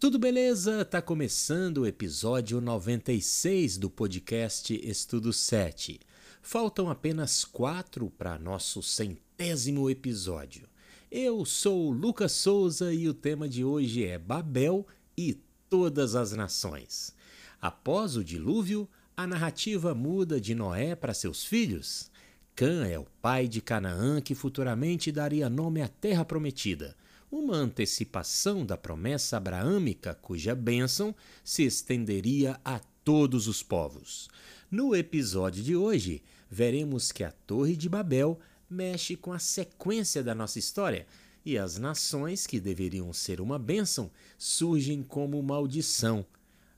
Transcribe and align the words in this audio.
Tudo 0.00 0.16
beleza? 0.16 0.84
Tá 0.84 1.02
começando 1.02 1.78
o 1.78 1.86
episódio 1.86 2.60
96 2.60 3.76
do 3.78 3.90
podcast 3.90 4.72
Estudo 4.88 5.32
7. 5.32 5.98
Faltam 6.40 6.88
apenas 6.88 7.44
quatro 7.44 8.08
para 8.08 8.38
nosso 8.38 8.80
centésimo 8.80 9.90
episódio. 9.90 10.68
Eu 11.10 11.44
sou 11.44 11.90
Lucas 11.90 12.30
Souza 12.30 12.94
e 12.94 13.08
o 13.08 13.12
tema 13.12 13.48
de 13.48 13.64
hoje 13.64 14.04
é 14.04 14.16
Babel 14.16 14.86
e 15.16 15.36
todas 15.68 16.14
as 16.14 16.30
nações. 16.30 17.12
Após 17.60 18.14
o 18.14 18.22
dilúvio, 18.22 18.88
a 19.16 19.26
narrativa 19.26 19.96
muda 19.96 20.40
de 20.40 20.54
Noé 20.54 20.94
para 20.94 21.12
seus 21.12 21.44
filhos. 21.44 22.08
Cã 22.54 22.86
é 22.86 23.00
o 23.00 23.06
pai 23.20 23.48
de 23.48 23.60
Canaã 23.60 24.20
que 24.20 24.36
futuramente 24.36 25.10
daria 25.10 25.50
nome 25.50 25.82
à 25.82 25.88
terra 25.88 26.24
prometida 26.24 26.94
uma 27.30 27.56
antecipação 27.56 28.64
da 28.64 28.76
promessa 28.76 29.36
abraâmica 29.36 30.14
cuja 30.14 30.54
bênção 30.54 31.14
se 31.44 31.62
estenderia 31.62 32.58
a 32.64 32.80
todos 33.04 33.46
os 33.46 33.62
povos. 33.62 34.28
No 34.70 34.94
episódio 34.94 35.62
de 35.62 35.76
hoje, 35.76 36.22
veremos 36.50 37.12
que 37.12 37.24
a 37.24 37.32
Torre 37.32 37.76
de 37.76 37.88
Babel 37.88 38.38
mexe 38.68 39.16
com 39.16 39.32
a 39.32 39.38
sequência 39.38 40.22
da 40.22 40.34
nossa 40.34 40.58
história 40.58 41.06
e 41.44 41.56
as 41.56 41.78
nações 41.78 42.46
que 42.46 42.60
deveriam 42.60 43.12
ser 43.12 43.40
uma 43.40 43.58
bênção 43.58 44.10
surgem 44.36 45.02
como 45.02 45.42
maldição. 45.42 46.26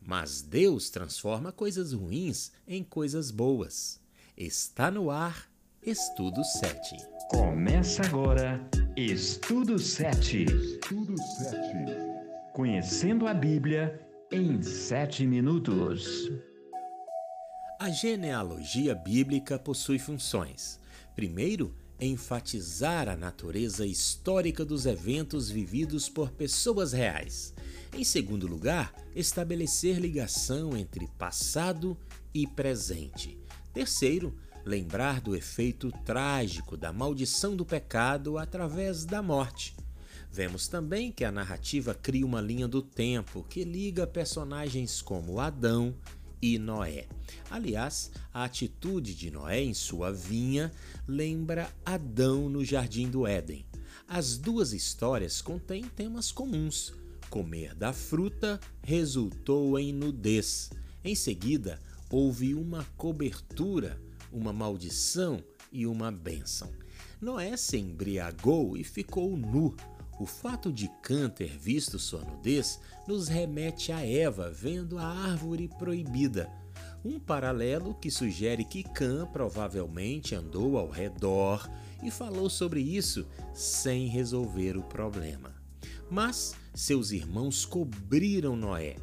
Mas 0.00 0.42
Deus 0.42 0.90
transforma 0.90 1.52
coisas 1.52 1.92
ruins 1.92 2.52
em 2.66 2.82
coisas 2.82 3.30
boas. 3.30 4.00
Está 4.36 4.90
no 4.90 5.10
ar 5.10 5.48
Estudo 5.82 6.42
7. 6.42 6.96
Começa 7.30 8.02
agora 8.06 8.66
Estudo 8.96 9.76
7. 9.76 10.44
Estudo 10.44 11.16
7. 11.18 11.58
Conhecendo 12.52 13.26
a 13.26 13.34
Bíblia 13.34 14.00
em 14.30 14.62
7 14.62 15.26
minutos. 15.26 16.30
A 17.80 17.90
genealogia 17.90 18.94
bíblica 18.94 19.58
possui 19.58 19.98
funções. 19.98 20.78
Primeiro, 21.16 21.74
enfatizar 22.00 23.08
a 23.08 23.16
natureza 23.16 23.84
histórica 23.84 24.64
dos 24.64 24.86
eventos 24.86 25.50
vividos 25.50 26.08
por 26.08 26.30
pessoas 26.30 26.92
reais. 26.92 27.52
Em 27.92 28.04
segundo 28.04 28.46
lugar, 28.46 28.94
estabelecer 29.12 29.98
ligação 29.98 30.76
entre 30.76 31.08
passado 31.18 31.98
e 32.32 32.46
presente. 32.46 33.40
Terceiro, 33.72 34.38
lembrar 34.64 35.20
do 35.20 35.36
efeito 35.36 35.92
trágico 36.04 36.76
da 36.76 36.92
maldição 36.92 37.54
do 37.54 37.64
pecado 37.64 38.38
através 38.38 39.04
da 39.04 39.22
morte. 39.22 39.76
Vemos 40.30 40.66
também 40.66 41.12
que 41.12 41.24
a 41.24 41.30
narrativa 41.30 41.94
cria 41.94 42.26
uma 42.26 42.40
linha 42.40 42.66
do 42.66 42.82
tempo 42.82 43.44
que 43.48 43.62
liga 43.62 44.06
personagens 44.06 45.00
como 45.00 45.38
Adão 45.38 45.94
e 46.42 46.58
Noé. 46.58 47.06
Aliás, 47.50 48.10
a 48.32 48.44
atitude 48.44 49.14
de 49.14 49.30
Noé 49.30 49.62
em 49.62 49.72
sua 49.72 50.12
vinha 50.12 50.72
lembra 51.06 51.70
Adão 51.84 52.48
no 52.48 52.64
jardim 52.64 53.08
do 53.08 53.26
Éden. 53.26 53.64
As 54.08 54.36
duas 54.36 54.72
histórias 54.72 55.40
contêm 55.40 55.84
temas 55.84 56.32
comuns. 56.32 56.92
Comer 57.30 57.74
da 57.74 57.92
fruta 57.92 58.60
resultou 58.82 59.78
em 59.78 59.92
nudez. 59.92 60.70
Em 61.02 61.14
seguida, 61.14 61.80
houve 62.10 62.54
uma 62.54 62.84
cobertura 62.96 63.98
uma 64.34 64.52
maldição 64.52 65.42
e 65.72 65.86
uma 65.86 66.10
bênção. 66.10 66.70
Noé 67.20 67.56
se 67.56 67.78
embriagou 67.78 68.76
e 68.76 68.84
ficou 68.84 69.36
nu. 69.36 69.74
O 70.20 70.26
fato 70.26 70.72
de 70.72 70.88
Cã 71.02 71.28
ter 71.28 71.56
visto 71.56 71.98
sua 71.98 72.20
nudez 72.20 72.80
nos 73.06 73.28
remete 73.28 73.92
a 73.92 74.04
Eva 74.04 74.50
vendo 74.50 74.98
a 74.98 75.06
árvore 75.06 75.68
proibida. 75.78 76.50
Um 77.04 77.18
paralelo 77.18 77.94
que 77.94 78.10
sugere 78.10 78.64
que 78.64 78.82
Cã 78.82 79.26
provavelmente 79.26 80.34
andou 80.34 80.76
ao 80.78 80.88
redor 80.88 81.68
e 82.02 82.10
falou 82.10 82.48
sobre 82.50 82.80
isso 82.80 83.26
sem 83.52 84.06
resolver 84.06 84.76
o 84.76 84.82
problema. 84.82 85.54
Mas 86.10 86.54
seus 86.74 87.10
irmãos 87.10 87.64
cobriram 87.64 88.56
Noé. 88.56 88.96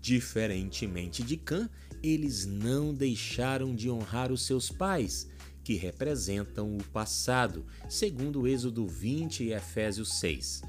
Diferentemente 0.00 1.22
de 1.22 1.36
Cã, 1.36 1.68
eles 2.04 2.44
não 2.44 2.92
deixaram 2.92 3.74
de 3.74 3.90
honrar 3.90 4.30
os 4.30 4.44
seus 4.44 4.70
pais, 4.70 5.26
que 5.64 5.72
representam 5.74 6.76
o 6.76 6.84
passado, 6.84 7.64
segundo 7.88 8.46
Êxodo 8.46 8.86
20 8.86 9.44
e 9.44 9.52
Efésios 9.54 10.18
6. 10.18 10.62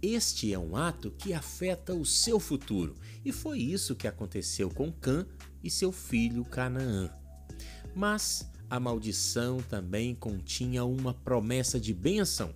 Este 0.00 0.54
é 0.54 0.58
um 0.58 0.76
ato 0.76 1.10
que 1.10 1.34
afeta 1.34 1.92
o 1.92 2.06
seu 2.06 2.40
futuro, 2.40 2.94
e 3.22 3.30
foi 3.32 3.58
isso 3.58 3.94
que 3.94 4.08
aconteceu 4.08 4.70
com 4.70 4.90
Cã 4.90 5.26
e 5.62 5.70
seu 5.70 5.92
filho 5.92 6.42
Canaã. 6.42 7.10
Mas 7.94 8.50
a 8.70 8.80
maldição 8.80 9.58
também 9.58 10.14
continha 10.14 10.86
uma 10.86 11.12
promessa 11.12 11.78
de 11.78 11.92
bênção. 11.92 12.54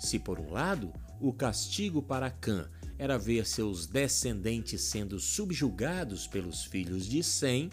Se 0.00 0.18
por 0.18 0.40
um 0.40 0.52
lado 0.52 0.90
o 1.20 1.34
castigo 1.34 2.02
para 2.02 2.30
Cã 2.30 2.66
era 2.98 3.18
ver 3.18 3.46
seus 3.46 3.86
descendentes 3.86 4.82
sendo 4.82 5.18
subjugados 5.18 6.26
pelos 6.26 6.64
filhos 6.64 7.06
de 7.06 7.22
Sem. 7.22 7.70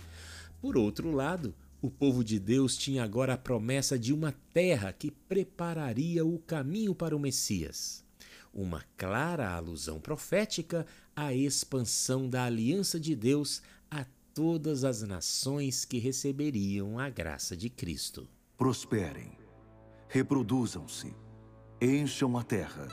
Por 0.60 0.78
outro 0.78 1.12
lado, 1.12 1.54
o 1.82 1.90
povo 1.90 2.24
de 2.24 2.40
Deus 2.40 2.78
tinha 2.78 3.04
agora 3.04 3.34
a 3.34 3.38
promessa 3.38 3.98
de 3.98 4.14
uma 4.14 4.34
terra 4.54 4.94
que 4.94 5.12
prepararia 5.12 6.26
o 6.26 6.40
caminho 6.40 6.94
para 6.94 7.16
o 7.16 7.20
Messias. 7.20 8.04
Uma 8.54 8.84
clara 8.98 9.50
alusão 9.52 10.00
profética 10.00 10.86
à 11.16 11.34
expansão 11.34 12.30
da 12.30 12.46
aliança 12.46 13.00
de 13.00 13.16
Deus 13.16 13.62
a 13.90 14.06
todas 14.34 14.84
as 14.84 15.02
nações 15.02 15.86
que 15.86 15.98
receberiam 15.98 17.00
a 17.00 17.10
graça 17.10 17.56
de 17.56 17.70
Cristo. 17.70 18.28
Prosperem, 18.58 19.32
reproduzam-se, 20.08 21.14
encham 21.82 22.38
a 22.38 22.44
terra 22.44 22.88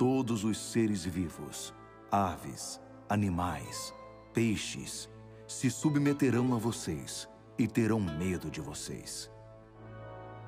todos 0.00 0.44
os 0.44 0.56
seres 0.56 1.04
vivos, 1.04 1.74
aves, 2.10 2.80
animais, 3.06 3.92
peixes, 4.32 5.10
se 5.46 5.70
submeterão 5.70 6.54
a 6.54 6.58
vocês 6.58 7.28
e 7.58 7.68
terão 7.68 8.00
medo 8.00 8.50
de 8.50 8.62
vocês. 8.62 9.30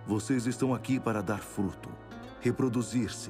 Vocês 0.07 0.47
estão 0.47 0.73
aqui 0.73 0.99
para 0.99 1.21
dar 1.21 1.41
fruto, 1.43 1.91
reproduzir-se, 2.41 3.29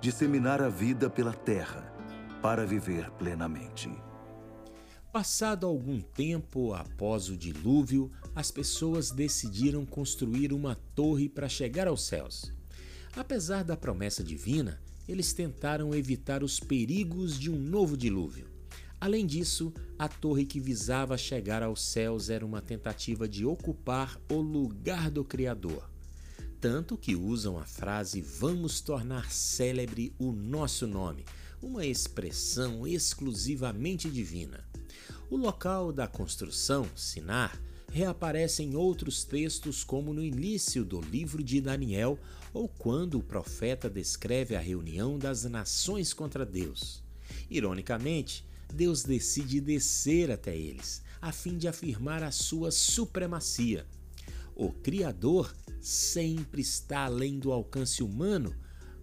disseminar 0.00 0.62
a 0.62 0.68
vida 0.68 1.10
pela 1.10 1.32
terra, 1.32 1.92
para 2.40 2.64
viver 2.64 3.10
plenamente. 3.18 3.90
Passado 5.12 5.66
algum 5.66 6.00
tempo 6.00 6.74
após 6.74 7.28
o 7.28 7.36
dilúvio, 7.36 8.08
as 8.36 8.52
pessoas 8.52 9.10
decidiram 9.10 9.84
construir 9.84 10.52
uma 10.52 10.76
torre 10.94 11.28
para 11.28 11.48
chegar 11.48 11.88
aos 11.88 12.06
céus. 12.06 12.54
Apesar 13.16 13.64
da 13.64 13.76
promessa 13.76 14.22
divina, 14.22 14.80
eles 15.08 15.32
tentaram 15.32 15.94
evitar 15.94 16.42
os 16.42 16.58
perigos 16.58 17.38
de 17.38 17.50
um 17.50 17.56
novo 17.56 17.96
dilúvio. 17.96 18.46
Além 19.00 19.26
disso, 19.26 19.72
a 19.98 20.08
torre 20.08 20.44
que 20.44 20.58
visava 20.58 21.18
chegar 21.18 21.62
aos 21.62 21.82
céus 21.82 22.30
era 22.30 22.44
uma 22.44 22.62
tentativa 22.62 23.28
de 23.28 23.44
ocupar 23.44 24.18
o 24.30 24.40
lugar 24.40 25.10
do 25.10 25.24
Criador. 25.24 25.88
Tanto 26.60 26.96
que 26.96 27.14
usam 27.14 27.58
a 27.58 27.64
frase 27.64 28.22
Vamos 28.22 28.80
tornar 28.80 29.30
célebre 29.30 30.14
o 30.18 30.32
nosso 30.32 30.86
nome, 30.86 31.24
uma 31.62 31.84
expressão 31.84 32.86
exclusivamente 32.86 34.10
divina. 34.10 34.64
O 35.30 35.36
local 35.36 35.92
da 35.92 36.06
construção, 36.06 36.88
Sinar, 36.96 37.60
reaparece 37.90 38.62
em 38.62 38.74
outros 38.74 39.24
textos, 39.24 39.84
como 39.84 40.12
no 40.12 40.22
início 40.22 40.84
do 40.84 41.00
livro 41.00 41.42
de 41.42 41.60
Daniel 41.60 42.18
ou 42.52 42.68
quando 42.68 43.18
o 43.18 43.22
profeta 43.22 43.88
descreve 43.88 44.56
a 44.56 44.60
reunião 44.60 45.18
das 45.18 45.44
nações 45.44 46.12
contra 46.12 46.44
Deus. 46.44 47.02
Ironicamente, 47.50 48.44
Deus 48.72 49.02
decide 49.02 49.60
descer 49.60 50.30
até 50.30 50.56
eles, 50.56 51.02
a 51.20 51.32
fim 51.32 51.56
de 51.56 51.68
afirmar 51.68 52.22
a 52.22 52.30
sua 52.30 52.70
supremacia. 52.70 53.86
O 54.54 54.72
Criador 54.72 55.54
sempre 55.80 56.62
está 56.62 57.04
além 57.04 57.38
do 57.38 57.52
alcance 57.52 58.02
humano. 58.02 58.54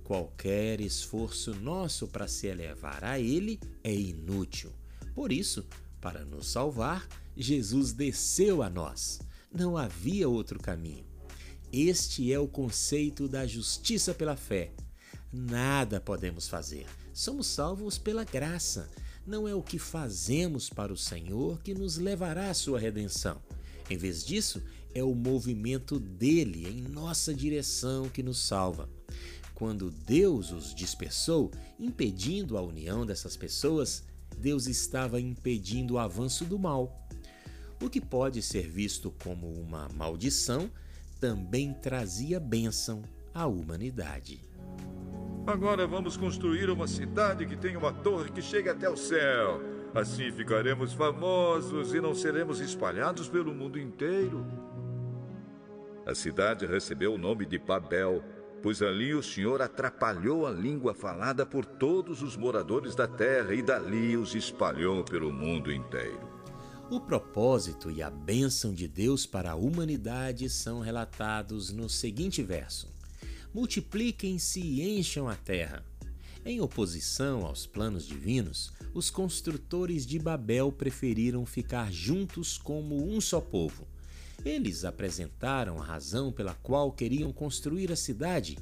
Qualquer 0.04 0.81
esforço 0.81 1.54
nosso 1.56 2.08
para 2.08 2.28
se 2.28 2.48
elevar 2.48 3.04
a 3.04 3.19
Ele 3.19 3.60
é 3.84 3.94
inútil. 3.94 4.72
Por 5.13 5.31
isso, 5.31 5.66
para 6.02 6.25
nos 6.25 6.48
salvar, 6.48 7.08
Jesus 7.36 7.94
desceu 7.94 8.62
a 8.62 8.70
nós. 8.70 9.20
Não 9.52 9.78
havia 9.78 10.30
outro 10.30 10.60
caminho. 10.60 11.06
Este 11.72 12.32
é 12.32 12.40
o 12.40 12.48
conceito 12.48 13.28
da 13.28 13.48
justiça 13.48 14.14
pela 14.14 14.36
fé. 14.36 14.72
Nada 15.32 16.00
podemos 16.00 16.48
fazer. 16.48 16.86
Somos 17.14 17.48
salvos 17.48 17.98
pela 17.98 18.24
graça. 18.24 18.90
Não 19.26 19.48
é 19.48 19.56
o 19.56 19.64
que 19.64 19.80
fazemos 19.80 20.70
para 20.70 20.94
o 20.94 20.98
Senhor 20.98 21.62
que 21.62 21.74
nos 21.74 21.98
levará 21.98 22.50
à 22.50 22.54
sua 22.54 22.80
redenção. 22.80 23.42
Em 23.90 23.98
vez 23.98 24.24
disso, 24.24 24.62
é 24.94 25.04
o 25.04 25.16
movimento 25.16 26.00
dele 26.00 26.68
em 26.68 26.82
nossa 26.82 27.34
direção 27.34 28.10
que 28.10 28.22
nos 28.22 28.40
salva. 28.40 28.88
Quando 29.56 29.90
Deus 29.90 30.52
os 30.52 30.76
dispersou, 30.76 31.52
impedindo 31.80 32.58
a 32.58 32.62
união 32.62 33.06
dessas 33.06 33.36
pessoas, 33.36 34.04
Deus 34.38 34.68
estava 34.68 35.22
impedindo 35.22 35.96
o 35.96 36.00
avanço 36.00 36.46
do 36.46 36.60
mal. 36.60 37.08
O 37.84 37.90
que 37.90 38.00
pode 38.00 38.42
ser 38.42 38.66
visto 38.66 39.14
como 39.22 39.46
uma 39.46 39.90
maldição 39.94 40.72
também 41.20 41.74
trazia 41.74 42.40
bênção 42.40 43.04
à 43.34 43.46
humanidade. 43.46 44.40
Agora 45.46 45.86
vamos 45.86 46.16
construir 46.16 46.70
uma 46.70 46.88
cidade 46.88 47.46
que 47.46 47.58
tenha 47.58 47.78
uma 47.78 47.92
torre 47.92 48.32
que 48.32 48.42
chegue 48.42 48.70
até 48.70 48.90
o 48.90 48.96
céu. 48.96 49.60
Assim 49.94 50.32
ficaremos 50.32 50.94
famosos 50.94 51.94
e 51.94 52.00
não 52.00 52.16
seremos 52.16 52.62
espalhados 52.62 53.28
pelo 53.28 53.54
mundo 53.54 53.78
inteiro. 53.78 54.48
A 56.06 56.16
cidade 56.16 56.66
recebeu 56.66 57.16
o 57.16 57.18
nome 57.18 57.46
de 57.46 57.58
Babel, 57.60 58.24
pois 58.62 58.82
ali 58.82 59.14
o 59.14 59.22
Senhor 59.22 59.62
atrapalhou 59.62 60.48
a 60.48 60.52
língua 60.52 60.94
falada 60.94 61.46
por 61.46 61.66
todos 61.66 62.22
os 62.22 62.38
moradores 62.38 62.96
da 62.96 63.10
terra 63.10 63.54
e 63.54 63.62
dali 63.62 64.16
os 64.16 64.36
espalhou 64.36 65.04
pelo 65.04 65.34
mundo 65.34 65.70
inteiro. 65.70 66.33
O 66.92 67.00
propósito 67.00 67.90
e 67.90 68.04
a 68.04 68.10
bênção 68.10 68.74
de 68.74 68.88
Deus 68.88 69.26
para 69.26 69.52
a 69.52 69.56
humanidade 69.56 70.50
são 70.50 70.80
relatados 70.80 71.72
no 71.72 71.90
seguinte 71.90 72.44
verso: 72.44 72.88
Multipliquem-se 73.54 74.60
e 74.60 75.00
encham 75.00 75.28
a 75.28 75.36
terra. 75.36 75.84
Em 76.46 76.60
oposição 76.60 77.46
aos 77.46 77.66
planos 77.66 78.06
divinos, 78.06 78.72
os 78.94 79.10
construtores 79.10 80.06
de 80.06 80.20
Babel 80.20 80.72
preferiram 80.72 81.46
ficar 81.46 81.92
juntos 81.92 82.58
como 82.58 83.10
um 83.10 83.22
só 83.22 83.40
povo. 83.40 83.88
Eles 84.44 84.84
apresentaram 84.84 85.82
a 85.82 85.86
razão 85.86 86.34
pela 86.34 86.54
qual 86.54 86.92
queriam 86.92 87.32
construir 87.32 87.94
a 87.94 87.96
cidade. 87.96 88.58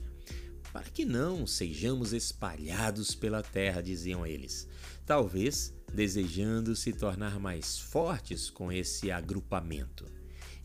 Para 0.71 0.89
que 0.89 1.03
não 1.03 1.45
sejamos 1.45 2.13
espalhados 2.13 3.13
pela 3.13 3.43
terra, 3.43 3.81
diziam 3.81 4.25
eles. 4.25 4.67
Talvez 5.05 5.73
desejando 5.93 6.75
se 6.75 6.93
tornar 6.93 7.39
mais 7.39 7.77
fortes 7.77 8.49
com 8.49 8.71
esse 8.71 9.11
agrupamento. 9.11 10.05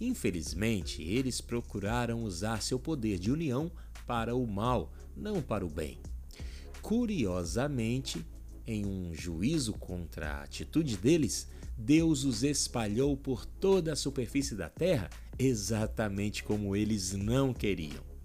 Infelizmente, 0.00 1.02
eles 1.02 1.40
procuraram 1.40 2.22
usar 2.22 2.62
seu 2.62 2.78
poder 2.78 3.18
de 3.18 3.32
união 3.32 3.70
para 4.06 4.36
o 4.36 4.46
mal, 4.46 4.92
não 5.16 5.42
para 5.42 5.66
o 5.66 5.70
bem. 5.70 5.98
Curiosamente, 6.80 8.24
em 8.66 8.86
um 8.86 9.12
juízo 9.12 9.72
contra 9.72 10.34
a 10.34 10.42
atitude 10.42 10.96
deles, 10.96 11.48
Deus 11.76 12.24
os 12.24 12.42
espalhou 12.42 13.16
por 13.16 13.44
toda 13.44 13.92
a 13.92 13.96
superfície 13.96 14.54
da 14.54 14.68
terra 14.68 15.10
exatamente 15.38 16.42
como 16.42 16.76
eles 16.76 17.12
não 17.12 17.52
queriam. 17.52 18.15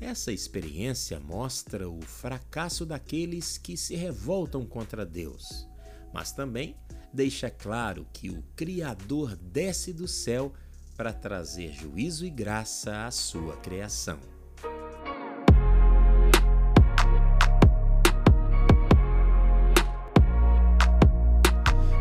Essa 0.00 0.30
experiência 0.30 1.18
mostra 1.18 1.88
o 1.88 2.00
fracasso 2.00 2.86
daqueles 2.86 3.58
que 3.58 3.76
se 3.76 3.96
revoltam 3.96 4.64
contra 4.64 5.04
Deus, 5.04 5.68
mas 6.14 6.30
também 6.30 6.76
deixa 7.12 7.50
claro 7.50 8.06
que 8.12 8.30
o 8.30 8.42
Criador 8.54 9.34
desce 9.36 9.92
do 9.92 10.06
céu 10.06 10.52
para 10.96 11.12
trazer 11.12 11.72
juízo 11.72 12.24
e 12.24 12.30
graça 12.30 13.06
à 13.06 13.10
sua 13.10 13.56
criação. 13.56 14.18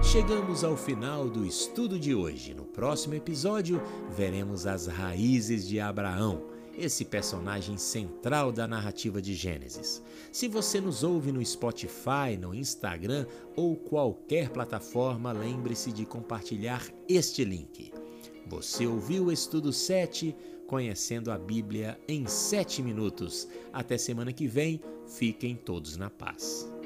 Chegamos 0.04 0.64
ao 0.64 0.78
final 0.78 1.30
do 1.30 1.46
estudo 1.46 2.00
de 2.00 2.16
hoje. 2.16 2.54
No 2.54 2.64
próximo 2.66 3.14
episódio, 3.14 3.82
veremos 4.16 4.66
as 4.66 4.88
raízes 4.88 5.68
de 5.68 5.80
Abraão, 5.80 6.57
esse 6.78 7.04
personagem 7.04 7.78
central 7.78 8.52
da 8.52 8.68
narrativa 8.68 9.22
de 9.22 9.34
Gênesis. 9.34 10.02
Se 10.32 10.48
você 10.48 10.80
nos 10.80 11.04
ouve 11.04 11.32
no 11.32 11.44
Spotify, 11.44 12.38
no 12.40 12.54
Instagram 12.54 13.26
ou 13.56 13.76
qualquer 13.76 14.50
plataforma, 14.50 15.32
lembre-se 15.32 15.92
de 15.92 16.06
compartilhar 16.06 16.86
este 17.10 17.44
link. 17.44 17.92
Você 18.48 18.86
ouviu 18.86 19.26
o 19.26 19.32
estudo 19.32 19.74
7, 19.74 20.36
conhecendo 20.68 21.32
a 21.32 21.38
Bíblia 21.38 22.00
em 22.08 22.28
7 22.28 22.82
minutos. 22.82 23.48
Até 23.74 23.98
semana 23.98 24.32
que 24.32 24.48
vem, 24.48 24.80
fiquem 25.08 25.56
todos 25.56 25.98
na 25.98 26.10
paz. 26.10 26.77